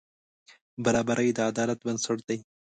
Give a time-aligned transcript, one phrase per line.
[0.83, 2.37] برابري د عدالت بنسټ دی.